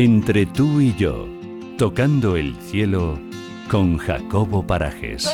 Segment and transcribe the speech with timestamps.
[0.00, 1.26] Entre tú y yo,
[1.76, 3.18] tocando el cielo
[3.68, 5.28] con Jacobo Parajes.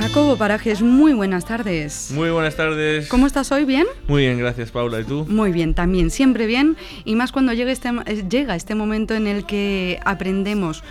[0.00, 2.10] Jacobo Parajes, muy buenas tardes.
[2.12, 3.06] Muy buenas tardes.
[3.06, 3.64] ¿Cómo estás hoy?
[3.64, 3.86] ¿Bien?
[4.08, 4.98] Muy bien, gracias Paula.
[4.98, 5.26] ¿Y tú?
[5.28, 6.76] Muy bien, también, siempre bien.
[7.04, 7.92] Y más cuando llega este,
[8.28, 10.82] llega este momento en el que aprendemos.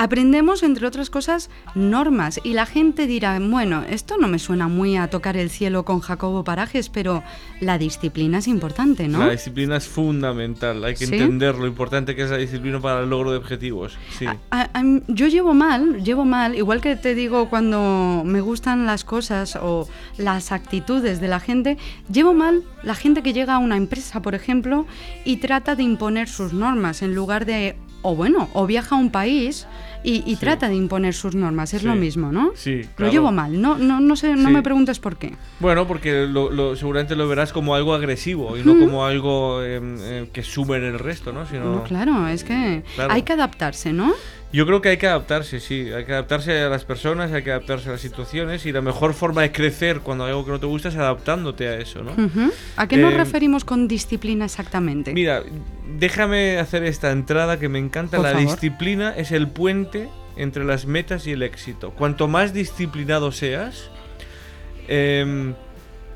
[0.00, 2.40] Aprendemos, entre otras cosas, normas.
[2.44, 5.98] Y la gente dirá, bueno, esto no me suena muy a tocar el cielo con
[5.98, 7.24] Jacobo Parajes, pero
[7.60, 9.18] la disciplina es importante, ¿no?
[9.26, 10.84] La disciplina es fundamental.
[10.84, 11.14] Hay que ¿Sí?
[11.16, 13.98] entender lo importante que es la disciplina para el logro de objetivos.
[14.16, 14.26] Sí.
[14.26, 18.86] A- a- a- yo llevo mal, llevo mal, igual que te digo cuando me gustan
[18.86, 21.76] las cosas o las actitudes de la gente,
[22.08, 24.86] llevo mal la gente que llega a una empresa, por ejemplo,
[25.24, 29.10] y trata de imponer sus normas en lugar de, o bueno, o viaja a un
[29.10, 29.66] país
[30.04, 30.40] y, y Sí.
[30.40, 31.86] trata de imponer sus normas, es Sí.
[31.88, 32.52] lo mismo, ¿no?
[32.54, 33.12] Sí, Lo claro.
[33.12, 34.54] llevo mal, no, no, no sé, no Sí.
[34.54, 35.34] me preguntes por qué.
[35.58, 39.80] Bueno, porque lo, lo- seguramente lo verás como algo agresivo y no como algo eh,
[39.82, 41.46] eh, que sume en el resto, ¿no?
[41.46, 43.12] Sino, No, claro, es que Claro.
[43.12, 44.12] hay que adaptarse, ¿no?
[44.50, 45.90] Yo creo que hay que adaptarse, sí.
[45.92, 49.12] Hay que adaptarse a las personas, hay que adaptarse a las situaciones y la mejor
[49.12, 52.12] forma de crecer cuando hay algo que no te gusta es adaptándote a eso, ¿no?
[52.12, 52.50] Ujú.
[52.76, 55.12] ¿A qué nos Eh, referimos con disciplina exactamente?
[55.12, 55.42] Mira,
[55.98, 58.16] déjame hacer esta entrada que me encanta.
[58.16, 58.46] Por la favor.
[58.48, 61.90] disciplina es el puente entre las metas y el éxito.
[61.90, 63.90] Cuanto más disciplinado seas,
[64.88, 65.54] em,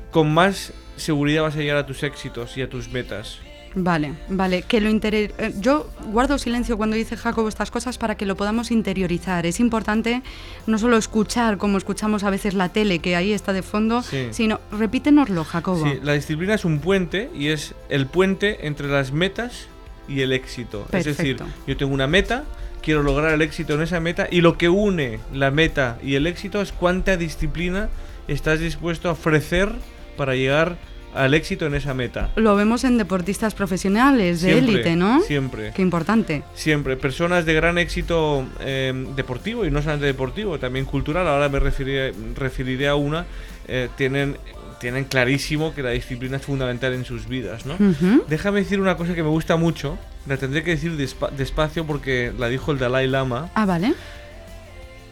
[0.09, 3.39] con más seguridad vas a llegar a tus éxitos y a tus metas.
[3.75, 5.31] Vale, vale, que lo interior...
[5.37, 9.45] eh, Yo guardo silencio cuando dice Jacobo estas cosas para que lo podamos interiorizar.
[9.45, 10.21] Es importante
[10.67, 14.27] no solo escuchar como escuchamos a veces la tele, que ahí está de fondo, Sí.
[14.31, 15.83] sino repítenoslo, Jacobo.
[15.85, 19.67] Sí, la disciplina es un puente y es el puente entre las metas
[20.07, 20.85] y el éxito.
[20.91, 22.43] Es decir, yo tengo una meta,
[22.81, 26.27] quiero lograr el éxito en esa meta y lo que une la meta y el
[26.27, 27.89] éxito es cuánta disciplina
[28.27, 29.71] estás dispuesto a ofrecer
[30.17, 30.77] para llegar
[31.15, 32.29] al éxito en esa meta.
[32.35, 35.21] Lo vemos en deportistas profesionales de Siempre, élite, ¿no?
[35.21, 35.71] Siempre.
[35.75, 36.43] Qué importante.
[36.55, 36.97] Siempre.
[36.97, 41.27] Personas de gran éxito eh, deportivo y no solamente deportivo, también cultural.
[41.27, 43.25] Ahora me referiré, referiré a una.
[43.67, 44.37] eh, tienen,
[44.79, 47.75] tienen clarísimo que la disciplina es fundamental en sus vidas, ¿no?
[47.75, 48.23] Ujú.
[48.27, 49.97] Déjame decir una cosa que me gusta mucho.
[50.27, 53.49] La tendré que decir despa- despacio porque la dijo el Dalai Lama.
[53.55, 53.93] Ah, vale.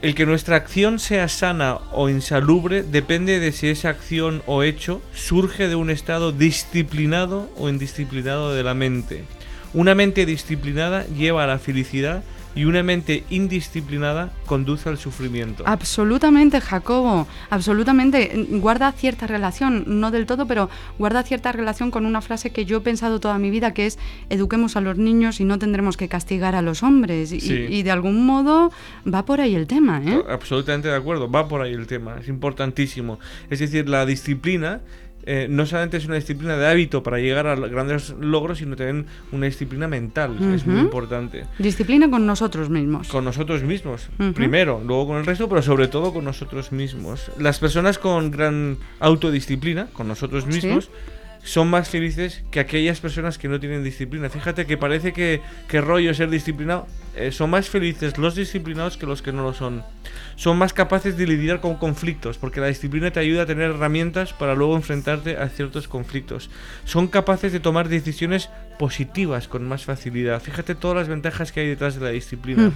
[0.01, 4.99] El que nuestra acción sea sana o insalubre depende de si esa acción o hecho
[5.13, 9.25] surge de un estado disciplinado o indisciplinado de la mente.
[9.75, 12.23] Una mente disciplinada lleva a la felicidad
[12.55, 15.63] y una mente indisciplinada conduce al sufrimiento.
[15.65, 18.47] Absolutamente, Jacobo, absolutamente.
[18.51, 20.69] Guarda cierta relación, no del todo, pero
[20.99, 23.99] guarda cierta relación con una frase que yo he pensado toda mi vida, que es
[24.29, 27.31] eduquemos a los niños y no tendremos que castigar a los hombres.
[27.31, 28.71] Y, y de algún modo
[29.11, 30.21] va por ahí el tema, ¿eh?
[30.29, 33.19] Absolutamente de acuerdo, va por ahí el tema, es importantísimo.
[33.49, 34.81] Es decir, la disciplina
[35.25, 39.05] eh, no solamente es una disciplina de hábito para llegar a grandes logros, sino también
[39.31, 41.45] una disciplina mental, es muy importante.
[41.59, 43.07] Disciplina con nosotros mismos.
[43.07, 47.31] Con nosotros mismos, primero, luego con el resto, pero sobre todo con nosotros mismos.
[47.39, 50.69] Las personas con gran autodisciplina, con nosotros Sí.
[51.43, 54.29] Son más felices que aquellas personas que no tienen disciplina.
[54.29, 56.87] Fíjate que parece que, que rollo ser disciplinado.
[57.15, 59.83] Eh, son más felices los disciplinados que los que no lo son.
[60.35, 64.33] Son más capaces de lidiar con conflictos, porque la disciplina te ayuda a tener herramientas
[64.33, 66.49] para luego enfrentarte a ciertos conflictos.
[66.85, 70.41] Son capaces de tomar decisiones positivas con más facilidad.
[70.41, 72.71] Fíjate todas las ventajas que hay detrás de la disciplina.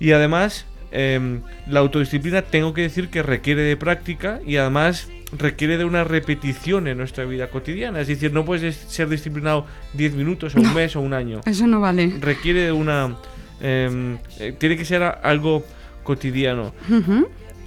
[0.00, 5.76] Y además, em, la autodisciplina tengo que decir que requiere de práctica y además requiere
[5.76, 8.00] de una repetición en nuestra vida cotidiana.
[8.00, 11.40] Es decir, no puedes des- ser disciplinado 10 minutos o un mes o un año.
[11.44, 12.14] Eso no vale.
[12.20, 13.16] Requiere de una...
[13.60, 15.64] em, eh, tiene que ser algo
[16.02, 16.72] cotidiano.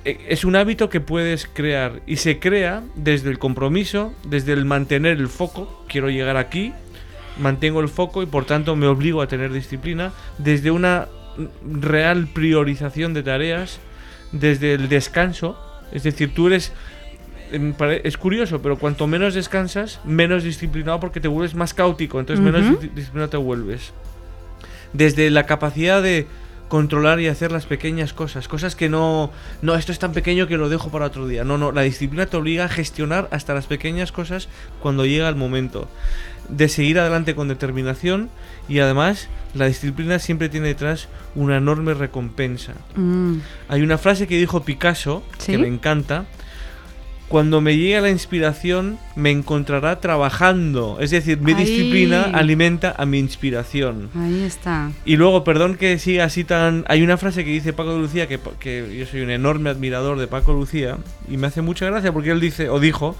[0.06, 4.66] Eh, Es un hábito que puedes crear y se crea desde el compromiso, desde el
[4.66, 5.86] mantener el foco.
[5.88, 6.74] Quiero llegar aquí,
[7.40, 11.08] mantengo el foco y por tanto me obligo a tener disciplina, desde una
[11.80, 13.80] real priorización de tareas,
[14.32, 15.58] desde el descanso.
[15.92, 16.74] Es decir, tú eres...
[17.52, 17.74] em,
[18.04, 22.80] Es curioso, pero cuanto menos descansas, menos disciplinado porque te vuelves más caótico, entonces menos
[22.82, 23.92] di- disciplinado te vuelves.
[24.94, 26.28] Desde la capacidad de
[26.68, 29.30] controlar y hacer las pequeñas cosas, cosas que no,
[29.62, 31.44] no, esto es tan pequeño que lo dejo para otro día.
[31.44, 34.48] No, no, la disciplina te obliga a gestionar hasta las pequeñas cosas
[34.82, 35.90] cuando llega el momento.
[36.50, 38.30] De seguir adelante con determinación
[38.70, 42.74] y además la disciplina siempre tiene detrás una enorme recompensa.
[42.96, 43.36] Mm.
[43.70, 45.52] Hay una frase que dijo Picasso ¿Sí?
[45.54, 46.26] que me encanta.
[47.32, 50.98] Cuando me llegue la inspiración, me encontrará trabajando.
[51.00, 51.64] Es decir, mi Ahí.
[51.64, 54.10] disciplina alimenta a mi inspiración.
[54.16, 54.92] Ahí está.
[55.06, 56.84] Y luego, perdón que siga así tan...
[56.90, 60.20] Hay una frase que dice Paco de Lucía, que, que yo soy un enorme admirador
[60.20, 60.98] de Paco Lucía,
[61.30, 63.16] y me hace mucha gracia porque él dice, o dijo,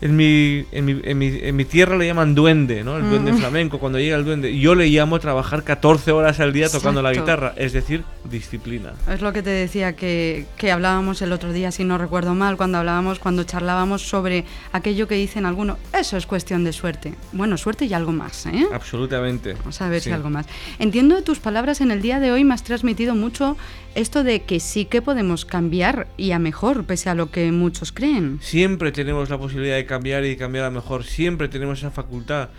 [0.00, 2.96] en mi, en mi, en mi, en mi tierra le llaman duende, ¿no?
[2.96, 4.56] El duende flamenco, cuando llega el duende.
[4.58, 8.92] Yo le llamo trabajar 14 horas al día tocando la guitarra, es decir, disciplina.
[9.12, 12.56] Es lo que te decía que, que hablábamos el otro día, si no recuerdo mal,
[12.56, 17.14] cuando hablábamos, cuando charlábamos sobre aquello que dicen algunos, eso es cuestión de suerte.
[17.32, 18.66] Bueno, suerte y algo más, ¿eh?
[18.72, 19.54] Absolutamente.
[19.54, 20.10] Vamos a ver Sí.
[20.10, 20.46] si algo más.
[20.78, 23.56] Entiendo de tus palabras en el día de hoy me has transmitido mucho
[23.94, 27.90] esto de que sí que podemos cambiar y a mejor, pese a lo que muchos
[27.90, 28.38] creen.
[28.42, 31.02] Siempre tenemos la posibilidad de cambiar y de cambiar a mejor.
[31.02, 32.50] Siempre tenemos esa facultad.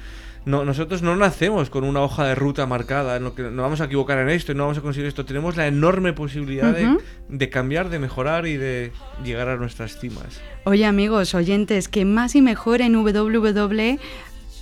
[0.45, 3.79] No, nosotros no nacemos con una hoja de ruta marcada, en lo que no vamos
[3.81, 5.25] a equivocar en esto y no vamos a conseguir esto.
[5.25, 7.01] Tenemos la enorme posibilidad de- Ujú.
[7.29, 8.91] de, cambiar, de mejorar y de
[9.23, 10.41] llegar a nuestras cimas.
[10.65, 13.99] Oye amigos, oyentes, que más y mejor en www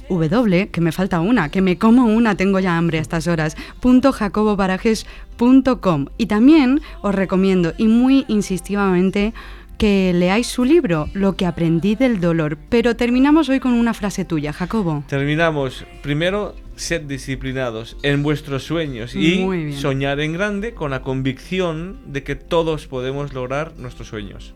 [0.09, 3.57] W, que me falta una, que me como una, tengo ya hambre a estas horas,
[3.81, 6.05] punto jacoboparajes.com.
[6.17, 9.33] Y también os recomiendo, y muy insistivamente,
[9.77, 12.57] que leáis su libro, Lo que aprendí del dolor.
[12.69, 15.03] Pero terminamos hoy con una frase tuya, Jacobo.
[15.07, 15.85] Terminamos.
[16.01, 22.35] Primero, sed disciplinados en vuestros sueños y soñar en grande con la convicción de que
[22.35, 24.53] todos podemos lograr nuestros sueños.